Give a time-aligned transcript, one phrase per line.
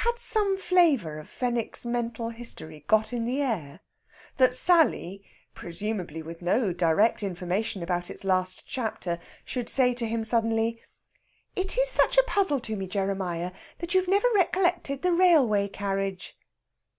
[0.00, 3.80] Had some flavour of Fenwick's mental history got in the air,
[4.38, 10.24] that Sally, presumably with no direct information about its last chapter, should say to him
[10.24, 10.80] suddenly:
[11.54, 16.38] "It is such a puzzle to me, Jeremiah, that you've never recollected the railway carriage"?